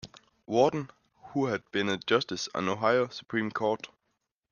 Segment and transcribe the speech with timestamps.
[0.47, 0.89] Warden,
[1.27, 3.87] who had been a justice on the Ohio Supreme Court.